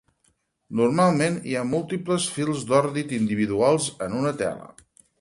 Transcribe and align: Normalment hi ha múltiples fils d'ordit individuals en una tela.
Normalment 0.79 1.37
hi 1.51 1.53
ha 1.59 1.67
múltiples 1.73 2.27
fils 2.39 2.67
d'ordit 2.73 3.17
individuals 3.21 3.95
en 4.09 4.21
una 4.25 4.37
tela. 4.45 4.77